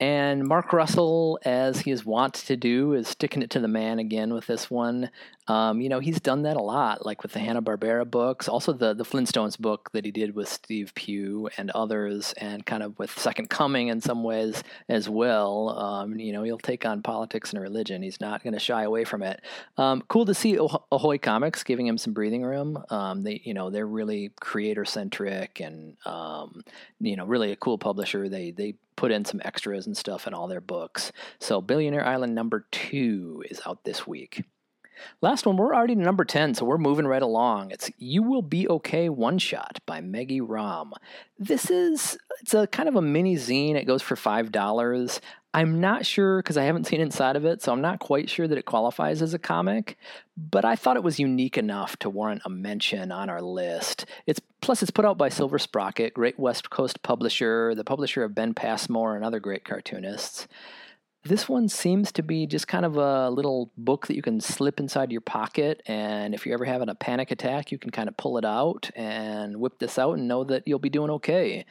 And 0.01 0.48
Mark 0.48 0.74
Russell, 0.74 1.39
as 1.46 1.81
he 1.81 1.91
is 1.91 2.03
wont 2.03 2.34
to 2.34 2.58
do, 2.58 2.93
is 2.93 3.08
sticking 3.08 3.43
it 3.43 3.51
to 3.51 3.60
the 3.60 3.67
man 3.67 4.00
again 4.00 4.34
with 4.34 4.48
this 4.48 4.67
one. 4.67 5.12
Um, 5.48 5.79
you 5.79 5.89
know, 5.89 6.00
he's 6.00 6.20
done 6.20 6.41
that 6.41 6.58
a 6.58 6.62
lot, 6.62 7.05
like 7.05 7.22
with 7.22 7.34
the 7.34 7.39
Hanna 7.39 7.62
Barbera 7.62 8.10
books, 8.10 8.48
also 8.48 8.74
the 8.74 8.96
the 8.96 9.03
Flintstones 9.05 9.60
book 9.60 9.91
that 9.91 10.03
he 10.03 10.10
did 10.10 10.34
with 10.34 10.50
Steve 10.50 10.93
Pugh 10.96 11.50
and 11.55 11.70
others, 11.72 12.34
and 12.38 12.65
kind 12.65 12.81
of 12.81 12.98
with 12.98 13.12
Second 13.20 13.51
Coming 13.51 13.89
in 13.89 14.01
some 14.01 14.24
ways 14.24 14.63
as 14.89 15.08
well. 15.08 15.77
Um, 15.77 16.20
you 16.20 16.34
know, 16.34 16.41
he'll 16.41 16.58
take 16.58 16.84
on 16.84 17.03
politics 17.03 17.53
and 17.53 17.62
religion. 17.62 18.01
He's 18.01 18.20
not 18.20 18.41
going 18.41 18.53
to 18.53 18.60
shy 18.60 18.81
away 18.81 19.03
from 19.03 19.22
it. 19.22 19.39
Um, 19.77 20.01
cool 20.08 20.25
to 20.25 20.34
see 20.34 20.58
Ahoy 20.91 21.20
Comics 21.20 21.62
giving 21.62 21.86
him 21.86 22.00
some 22.00 22.13
breathing 22.13 22.41
room. 22.41 22.84
Um, 22.89 23.22
they, 23.22 23.39
you 23.43 23.53
know, 23.53 23.70
they're 23.70 23.86
really 23.86 24.31
creator 24.39 24.86
centric 24.86 25.60
and 25.60 25.96
um, 26.08 26.63
you 27.00 27.15
know, 27.15 27.25
really 27.27 27.51
a 27.51 27.55
cool 27.55 27.77
publisher. 27.77 28.29
They 28.29 28.50
they 28.50 28.75
put 29.01 29.12
in 29.12 29.25
some 29.25 29.41
extras 29.43 29.88
and 29.88 29.98
stuff 29.98 30.27
in 30.27 30.34
all 30.36 30.48
their 30.48 30.62
books. 30.62 31.12
So 31.39 31.60
Billionaire 31.60 32.05
Island 32.05 32.36
number 32.36 32.67
two 32.70 33.43
is 33.50 33.60
out 33.65 33.84
this 33.84 34.05
week. 34.05 34.43
Last 35.22 35.46
one, 35.46 35.58
we're 35.58 35.75
already 35.75 35.96
to 35.96 36.01
number 36.01 36.25
10, 36.25 36.55
so 36.55 36.65
we're 36.65 36.77
moving 36.77 37.08
right 37.08 37.22
along. 37.22 37.72
It's 37.72 37.89
You 37.98 38.24
Will 38.24 38.41
Be 38.41 38.67
Okay 38.67 39.10
One 39.10 39.38
Shot 39.38 39.79
by 39.86 40.01
Meggie 40.01 40.41
Ramm. 40.41 40.93
This 41.38 41.70
is, 41.70 42.17
it's 42.41 42.53
a 42.53 42.67
kind 42.67 42.89
of 42.89 42.96
a 42.96 43.01
mini 43.01 43.36
zine. 43.36 43.75
It 43.75 43.86
goes 43.86 44.01
for 44.01 44.15
$5. 44.15 45.20
I'm 45.53 45.81
not 45.81 46.05
sure 46.05 46.41
because 46.41 46.58
I 46.58 46.63
haven't 46.63 46.88
seen 46.88 47.01
inside 47.01 47.36
of 47.36 47.46
it, 47.46 47.62
so 47.62 47.74
I'm 47.74 47.81
not 47.81 48.00
quite 48.00 48.29
sure 48.29 48.48
that 48.48 48.58
it 48.58 48.65
qualifies 48.65 49.22
as 49.22 49.34
a 49.34 49.39
comic. 49.39 49.98
But 50.38 50.63
I 50.63 50.75
thought 50.75 50.96
it 50.96 51.03
was 51.03 51.20
unique 51.20 51.58
enough 51.58 51.98
to 51.98 52.10
warrant 52.10 52.43
a 52.46 52.50
mention 52.50 53.12
on 53.12 53.29
our 53.29 53.41
list. 53.41 54.05
It's 54.25 54.39
plus 54.62 54.81
it's 54.81 54.91
put 54.91 55.03
out 55.05 55.17
by 55.17 55.27
Silver 55.27 55.60
Sprocket, 55.60 56.13
great 56.13 56.39
West 56.39 56.70
Coast 56.70 57.03
publisher, 57.03 57.75
the 57.75 57.84
publisher 57.84 58.24
of 58.24 58.34
Ben 58.34 58.53
Passmore 58.53 59.15
and 59.15 59.25
other 59.25 59.41
great 59.41 59.65
cartoonists. 59.65 60.48
This 61.24 61.48
one 61.48 61.70
seems 61.70 62.12
to 62.13 62.24
be 62.24 62.48
just 62.48 62.68
kind 62.68 62.84
of 62.84 62.98
a 62.98 63.30
little 63.30 63.72
book 63.78 64.08
that 64.08 64.16
you 64.16 64.24
can 64.24 64.42
slip 64.42 64.80
inside 64.80 65.12
your 65.12 65.22
pocket, 65.22 65.84
and 65.86 66.34
if 66.34 66.46
you're 66.46 66.56
ever 66.56 66.66
having 66.66 66.90
a 66.90 66.96
panic 66.96 67.30
attack, 67.30 67.72
you 67.72 67.78
can 67.78 67.92
kind 67.92 68.10
of 68.10 68.18
pull 68.18 68.40
it 68.40 68.46
out 68.46 68.90
and 68.96 69.58
whip 69.58 69.78
this 69.78 70.00
out 70.00 70.18
and 70.18 70.28
know 70.28 70.44
that 70.44 70.68
you'll 70.68 70.80
be 70.80 70.90
doing 70.90 71.12
okay. 71.12 71.66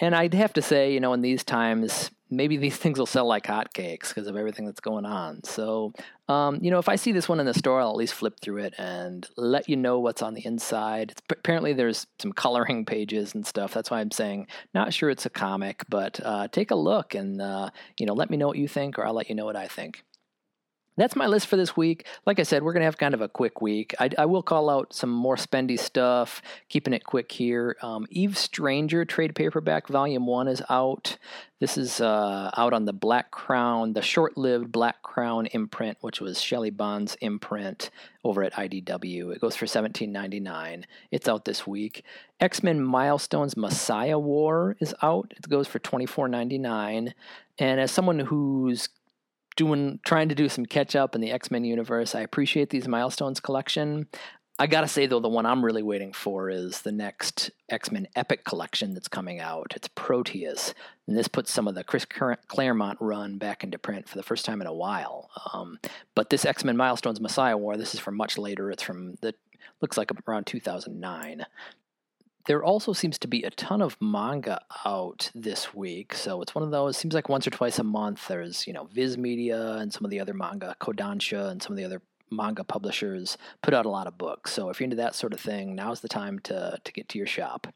And 0.00 0.14
I'd 0.14 0.34
have 0.34 0.52
to 0.52 0.62
say, 0.62 0.92
you 0.92 1.00
know, 1.00 1.14
in 1.14 1.22
these 1.22 1.44
times, 1.44 2.10
maybe 2.30 2.56
these 2.56 2.76
things 2.82 2.98
will 2.98 3.06
sell 3.06 3.26
like 3.26 3.44
hotcakes 3.44 4.08
because 4.08 4.26
of 4.26 4.36
everything 4.36 4.66
that's 4.66 4.80
going 4.80 5.04
on. 5.04 5.42
So, 5.44 5.92
um, 6.28 6.58
you 6.62 6.70
know, 6.70 6.78
if 6.78 6.88
I 6.88 6.96
see 6.96 7.12
this 7.12 7.28
one 7.28 7.40
in 7.40 7.46
the 7.46 7.54
store, 7.54 7.80
I'll 7.80 7.90
at 7.90 7.96
least 7.96 8.14
flip 8.14 8.38
through 8.40 8.58
it 8.58 8.74
and 8.78 9.28
let 9.36 9.68
you 9.68 9.76
know 9.76 9.98
what's 9.98 10.22
on 10.22 10.34
the 10.34 10.44
inside. 10.44 11.12
It's, 11.12 11.22
apparently, 11.30 11.72
there's 11.72 12.06
some 12.18 12.32
coloring 12.32 12.84
pages 12.84 13.34
and 13.34 13.46
stuff. 13.46 13.74
That's 13.74 13.90
why 13.90 14.00
I'm 14.00 14.10
saying 14.10 14.46
not 14.74 14.94
sure 14.94 15.10
it's 15.10 15.26
a 15.26 15.30
comic, 15.30 15.84
but 15.88 16.20
uh, 16.24 16.48
take 16.48 16.70
a 16.70 16.76
look 16.76 17.14
and 17.14 17.40
uh, 17.40 17.70
you 17.98 18.06
know 18.06 18.14
let 18.14 18.30
me 18.30 18.36
know 18.36 18.46
what 18.46 18.58
you 18.58 18.68
think, 18.68 18.98
or 18.98 19.06
I'll 19.06 19.14
let 19.14 19.28
you 19.28 19.34
know 19.34 19.44
what 19.44 19.56
I 19.56 19.66
think 19.66 20.04
that's 20.96 21.16
my 21.16 21.26
list 21.26 21.46
for 21.46 21.56
this 21.56 21.76
week. 21.76 22.06
Like 22.26 22.38
I 22.38 22.42
said, 22.42 22.62
we're 22.62 22.72
going 22.72 22.82
to 22.82 22.86
have 22.86 22.98
kind 22.98 23.14
of 23.14 23.20
a 23.20 23.28
quick 23.28 23.60
week. 23.60 23.94
I, 23.98 24.10
I, 24.18 24.26
will 24.26 24.42
call 24.42 24.68
out 24.68 24.92
some 24.92 25.10
more 25.10 25.36
spendy 25.36 25.78
stuff, 25.78 26.42
keeping 26.68 26.92
it 26.92 27.04
quick 27.04 27.30
here. 27.32 27.76
Um, 27.80 28.06
Eve 28.10 28.36
Stranger 28.36 29.04
trade 29.04 29.34
paperback 29.34 29.88
volume 29.88 30.26
one 30.26 30.48
is 30.48 30.62
out. 30.68 31.16
This 31.60 31.76
is 31.76 32.00
uh, 32.00 32.50
out 32.56 32.72
on 32.72 32.86
the 32.86 32.92
Black 32.92 33.30
Crown, 33.30 33.92
the 33.92 34.00
short 34.00 34.38
lived 34.38 34.72
Black 34.72 35.02
Crown 35.02 35.44
imprint, 35.46 35.98
which 36.00 36.18
was 36.18 36.40
Shelly 36.40 36.70
Bond's 36.70 37.16
imprint 37.20 37.90
over 38.24 38.42
at 38.42 38.54
IDW. 38.54 39.34
It 39.34 39.40
goes 39.42 39.56
for 39.56 39.66
$17.99. 39.66 40.84
It's 41.10 41.28
out 41.28 41.44
this 41.44 41.66
week. 41.66 42.02
X 42.40 42.62
Men 42.62 42.80
Milestones 42.80 43.58
Messiah 43.58 44.18
War 44.18 44.76
is 44.80 44.94
out. 45.02 45.34
It 45.36 45.48
goes 45.50 45.68
for 45.68 45.78
$24.99. 45.78 47.12
And 47.58 47.80
as 47.80 47.90
someone 47.90 48.20
who's 48.20 48.88
doing 49.60 50.00
trying 50.06 50.30
to 50.30 50.34
do 50.34 50.48
some 50.48 50.64
catch 50.64 50.96
up 50.96 51.14
in 51.14 51.20
the 51.20 51.30
X-Men 51.30 51.64
universe. 51.64 52.14
I 52.14 52.20
appreciate 52.20 52.70
these 52.70 52.88
milestones 52.88 53.40
collection. 53.40 54.08
I 54.58 54.66
gotta 54.66 54.88
say 54.88 55.04
though, 55.06 55.20
the 55.20 55.28
one 55.28 55.44
I'm 55.44 55.62
really 55.62 55.82
waiting 55.82 56.14
for 56.14 56.48
is 56.48 56.80
the 56.80 56.92
next 56.92 57.50
X-Men 57.68 58.08
Epic 58.16 58.42
collection 58.44 58.94
that's 58.94 59.06
coming 59.06 59.38
out. 59.38 59.74
It's 59.76 59.88
Proteus, 59.88 60.72
and 61.06 61.14
this 61.14 61.28
puts 61.28 61.52
some 61.52 61.68
of 61.68 61.74
the 61.74 61.84
Chris 61.84 62.06
Claremont 62.06 62.96
run 63.02 63.36
back 63.36 63.62
into 63.62 63.78
print 63.78 64.08
for 64.08 64.16
the 64.16 64.22
first 64.22 64.46
time 64.46 64.62
in 64.62 64.66
a 64.66 64.72
while. 64.72 65.28
Um, 65.52 65.78
but 66.14 66.30
this 66.30 66.46
X-Men 66.46 66.78
Milestones 66.78 67.20
Messiah 67.20 67.58
War, 67.58 67.76
this 67.76 67.92
is 67.92 68.00
from 68.00 68.16
much 68.16 68.38
later. 68.38 68.70
It's 68.70 68.82
from 68.82 69.16
the 69.20 69.34
looks 69.82 69.98
like 69.98 70.10
around 70.26 70.46
2009 70.46 71.44
there 72.46 72.62
also 72.64 72.92
seems 72.92 73.18
to 73.18 73.28
be 73.28 73.42
a 73.42 73.50
ton 73.50 73.82
of 73.82 73.96
manga 74.00 74.60
out 74.84 75.30
this 75.34 75.74
week. 75.74 76.14
So 76.14 76.42
it's 76.42 76.54
one 76.54 76.64
of 76.64 76.70
those, 76.70 76.96
seems 76.96 77.14
like 77.14 77.28
once 77.28 77.46
or 77.46 77.50
twice 77.50 77.78
a 77.78 77.84
month, 77.84 78.28
there's, 78.28 78.66
you 78.66 78.72
know, 78.72 78.88
Viz 78.92 79.18
Media 79.18 79.72
and 79.74 79.92
some 79.92 80.04
of 80.04 80.10
the 80.10 80.20
other 80.20 80.34
manga, 80.34 80.74
Kodansha 80.80 81.50
and 81.50 81.62
some 81.62 81.72
of 81.72 81.76
the 81.76 81.84
other 81.84 82.02
manga 82.30 82.64
publishers 82.64 83.36
put 83.62 83.74
out 83.74 83.86
a 83.86 83.90
lot 83.90 84.06
of 84.06 84.16
books. 84.16 84.52
So 84.52 84.70
if 84.70 84.80
you're 84.80 84.84
into 84.84 84.96
that 84.96 85.14
sort 85.14 85.32
of 85.32 85.40
thing, 85.40 85.74
now's 85.74 86.00
the 86.00 86.08
time 86.08 86.38
to, 86.40 86.78
to 86.82 86.92
get 86.92 87.08
to 87.10 87.18
your 87.18 87.26
shop. 87.26 87.66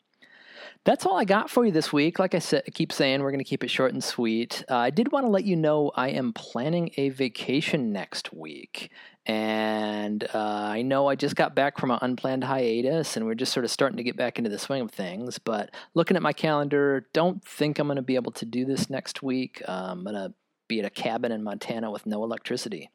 That's 0.85 1.07
all 1.07 1.17
I 1.17 1.25
got 1.25 1.51
for 1.51 1.65
you 1.65 1.73
this 1.73 1.93
week. 1.93 2.19
Like 2.19 2.35
I 2.35 2.39
said, 2.39 2.65
keep 2.75 2.93
saying 2.93 3.23
we're 3.23 3.31
going 3.31 3.39
to 3.39 3.45
keep 3.45 3.65
it 3.65 3.71
short 3.71 3.93
and 3.93 4.05
sweet. 4.05 4.65
Uh, 4.71 4.77
I 4.77 4.91
did 4.91 5.13
want 5.13 5.25
to 5.25 5.31
let 5.31 5.45
you 5.45 5.57
know 5.57 5.93
I 5.95 6.11
am 6.11 6.33
planning 6.33 6.91
a 6.97 7.09
vacation 7.09 7.93
next 7.93 8.33
week. 8.33 8.91
And 9.27 10.23
uh, 10.35 10.39
I 10.39 10.83
know 10.83 11.09
I 11.09 11.15
just 11.15 11.35
got 11.35 11.55
back 11.55 11.79
from 11.79 11.91
an 11.91 11.99
unplanned 12.03 12.45
hiatus 12.45 13.17
and 13.17 13.25
we're 13.25 13.35
just 13.35 13.53
sort 13.53 13.65
of 13.65 13.71
starting 13.71 13.97
to 13.97 14.03
get 14.03 14.17
back 14.17 14.39
into 14.39 14.51
the 14.51 14.59
swing 14.59 14.83
of 14.83 14.91
things. 14.91 15.39
But 15.39 15.71
looking 15.95 16.17
at 16.17 16.23
my 16.23 16.35
calendar, 16.35 17.07
don't 17.15 17.43
think 17.43 17.79
I'm 17.79 17.87
going 17.87 17.97
to 17.97 18.03
be 18.03 18.17
able 18.17 18.33
to 18.33 18.45
do 18.45 18.67
this 18.67 18.91
next 18.91 19.23
week. 19.23 19.63
Uh, 19.67 19.89
I'm 19.91 20.05
going 20.05 20.15
to 20.15 20.35
be 20.69 20.81
at 20.81 20.85
a 20.85 20.91
cabin 20.91 21.33
in 21.33 21.43
Montana 21.43 21.91
with 21.91 22.05
no 22.07 22.23
electricity. 22.23 22.91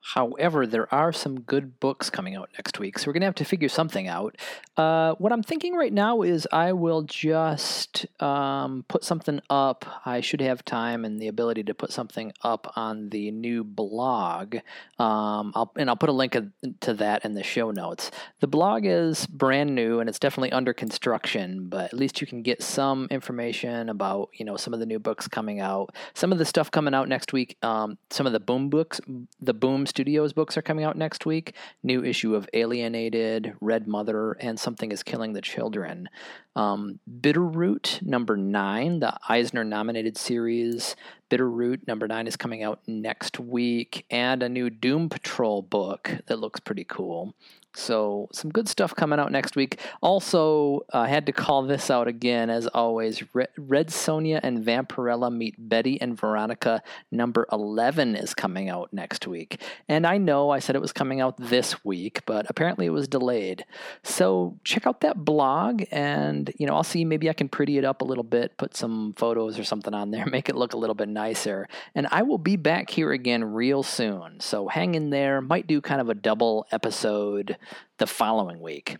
However, 0.00 0.66
there 0.66 0.92
are 0.94 1.12
some 1.12 1.40
good 1.40 1.80
books 1.80 2.08
coming 2.08 2.34
out 2.34 2.50
next 2.56 2.78
week, 2.78 2.98
so 2.98 3.06
we're 3.06 3.12
going 3.12 3.22
to 3.22 3.26
have 3.26 3.34
to 3.36 3.44
figure 3.44 3.68
something 3.68 4.08
out. 4.08 4.36
Uh, 4.76 5.14
what 5.14 5.32
I'm 5.32 5.42
thinking 5.42 5.74
right 5.74 5.92
now 5.92 6.22
is 6.22 6.46
I 6.52 6.72
will 6.72 7.02
just 7.02 8.06
um, 8.22 8.84
put 8.88 9.04
something 9.04 9.40
up. 9.50 9.84
I 10.06 10.20
should 10.20 10.40
have 10.40 10.64
time 10.64 11.04
and 11.04 11.20
the 11.20 11.28
ability 11.28 11.64
to 11.64 11.74
put 11.74 11.92
something 11.92 12.32
up 12.42 12.72
on 12.76 13.10
the 13.10 13.30
new 13.32 13.64
blog, 13.64 14.56
um, 14.98 15.52
I'll, 15.54 15.72
and 15.76 15.90
I'll 15.90 15.96
put 15.96 16.08
a 16.08 16.12
link 16.12 16.36
to 16.80 16.94
that 16.94 17.24
in 17.24 17.34
the 17.34 17.42
show 17.42 17.70
notes. 17.70 18.10
The 18.40 18.46
blog 18.46 18.86
is 18.86 19.26
brand 19.26 19.74
new 19.74 20.00
and 20.00 20.08
it's 20.08 20.18
definitely 20.18 20.52
under 20.52 20.72
construction, 20.72 21.68
but 21.68 21.86
at 21.86 21.94
least 21.94 22.20
you 22.20 22.26
can 22.26 22.42
get 22.42 22.62
some 22.62 23.08
information 23.10 23.88
about 23.88 24.30
you 24.32 24.44
know 24.44 24.56
some 24.56 24.72
of 24.72 24.80
the 24.80 24.86
new 24.86 24.98
books 24.98 25.26
coming 25.26 25.60
out, 25.60 25.94
some 26.14 26.32
of 26.32 26.38
the 26.38 26.44
stuff 26.44 26.70
coming 26.70 26.94
out 26.94 27.08
next 27.08 27.32
week, 27.32 27.56
um, 27.62 27.98
some 28.10 28.26
of 28.26 28.32
the 28.32 28.40
Boom 28.40 28.70
books, 28.70 29.00
the 29.40 29.54
Boom 29.54 29.86
Studios 29.88 30.32
books 30.32 30.56
are 30.56 30.62
coming 30.62 30.84
out 30.84 30.96
next 30.96 31.26
week. 31.26 31.54
New 31.82 32.04
issue 32.04 32.34
of 32.34 32.48
Alienated, 32.52 33.54
Red 33.60 33.88
Mother, 33.88 34.32
and 34.40 34.58
Something 34.58 34.92
is 34.92 35.02
Killing 35.02 35.32
the 35.32 35.40
Children. 35.40 36.08
Um, 36.54 37.00
Bitterroot 37.20 38.02
number 38.02 38.36
nine, 38.36 39.00
the 39.00 39.16
Eisner 39.28 39.64
nominated 39.64 40.16
series. 40.16 40.96
Bitterroot 41.30 41.86
number 41.86 42.08
nine 42.08 42.26
is 42.26 42.36
coming 42.36 42.62
out 42.62 42.80
next 42.86 43.38
week, 43.38 44.06
and 44.10 44.42
a 44.42 44.48
new 44.48 44.70
Doom 44.70 45.08
Patrol 45.08 45.62
book 45.62 46.10
that 46.26 46.38
looks 46.38 46.60
pretty 46.60 46.84
cool. 46.84 47.34
So, 47.78 48.28
some 48.32 48.50
good 48.50 48.68
stuff 48.68 48.94
coming 48.94 49.20
out 49.20 49.30
next 49.30 49.54
week. 49.54 49.78
Also, 50.02 50.80
I 50.92 51.06
had 51.06 51.26
to 51.26 51.32
call 51.32 51.62
this 51.62 51.90
out 51.90 52.08
again, 52.08 52.50
as 52.50 52.66
always. 52.66 53.22
Red, 53.34 53.88
Sonja 53.88 54.40
and 54.42 54.64
Vampirella 54.64 55.32
meet 55.32 55.54
Betty 55.56 56.00
and 56.00 56.18
Veronica. 56.18 56.82
Number 57.12 57.46
11 57.52 58.16
is 58.16 58.34
coming 58.34 58.68
out 58.68 58.92
next 58.92 59.28
week. 59.28 59.62
And 59.88 60.06
I 60.06 60.18
know 60.18 60.50
I 60.50 60.58
said 60.58 60.74
it 60.74 60.82
was 60.82 60.92
coming 60.92 61.20
out 61.20 61.36
this 61.36 61.84
week, 61.84 62.22
but 62.26 62.46
apparently 62.48 62.86
it 62.86 62.90
was 62.90 63.06
delayed. 63.06 63.64
So, 64.02 64.58
check 64.64 64.86
out 64.86 65.02
that 65.02 65.24
blog, 65.24 65.84
and, 65.92 66.50
you 66.58 66.66
know, 66.66 66.74
I'll 66.74 66.82
see 66.82 67.04
maybe 67.04 67.30
I 67.30 67.32
can 67.32 67.48
pretty 67.48 67.78
it 67.78 67.84
up 67.84 68.00
a 68.02 68.04
little 68.04 68.24
bit, 68.24 68.56
put 68.56 68.76
some 68.76 69.14
photos 69.16 69.56
or 69.58 69.64
something 69.64 69.94
on 69.94 70.10
there, 70.10 70.26
make 70.30 70.48
it 70.48 70.56
look 70.56 70.72
a 70.72 70.78
little 70.78 70.96
bit 70.96 71.08
nicer. 71.18 71.68
And 71.96 72.06
I 72.12 72.22
will 72.22 72.38
be 72.38 72.54
back 72.54 72.90
here 72.90 73.10
again 73.10 73.42
real 73.42 73.82
soon. 73.82 74.38
So, 74.38 74.68
hang 74.68 74.94
in 74.94 75.10
there. 75.10 75.40
Might 75.40 75.66
do 75.66 75.80
kind 75.80 76.00
of 76.00 76.08
a 76.08 76.14
double 76.14 76.64
episode 76.70 77.56
the 77.98 78.06
following 78.06 78.60
week. 78.60 78.98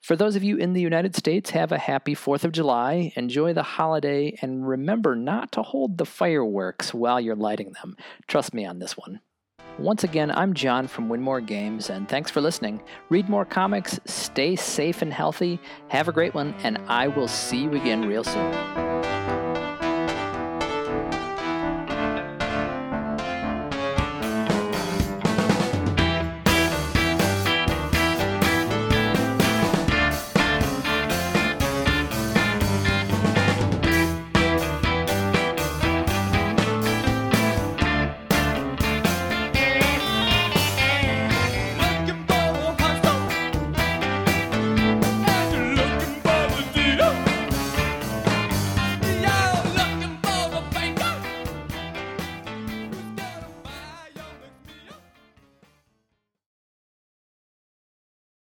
For 0.00 0.16
those 0.16 0.34
of 0.34 0.42
you 0.42 0.56
in 0.56 0.72
the 0.72 0.80
United 0.80 1.14
States, 1.14 1.50
have 1.50 1.70
a 1.70 1.78
happy 1.78 2.16
4th 2.16 2.42
of 2.42 2.50
July, 2.50 3.12
enjoy 3.14 3.52
the 3.52 3.62
holiday, 3.62 4.36
and 4.42 4.66
remember 4.66 5.14
not 5.14 5.52
to 5.52 5.62
hold 5.62 5.96
the 5.96 6.04
fireworks 6.04 6.92
while 6.92 7.20
you're 7.20 7.36
lighting 7.36 7.72
them. 7.80 7.96
Trust 8.26 8.52
me 8.52 8.66
on 8.66 8.80
this 8.80 8.96
one. 8.96 9.20
Once 9.78 10.02
again, 10.02 10.32
I'm 10.32 10.54
John 10.54 10.88
from 10.88 11.08
Winmore 11.08 11.46
Games, 11.46 11.88
and 11.88 12.08
thanks 12.08 12.32
for 12.32 12.40
listening. 12.40 12.82
Read 13.10 13.28
more 13.28 13.44
comics, 13.44 14.00
stay 14.04 14.56
safe 14.56 15.02
and 15.02 15.12
healthy, 15.12 15.60
have 15.86 16.08
a 16.08 16.12
great 16.12 16.34
one, 16.34 16.52
and 16.64 16.78
I 16.88 17.06
will 17.06 17.28
see 17.28 17.62
you 17.62 17.74
again 17.74 18.04
real 18.04 18.24
soon. 18.24 18.81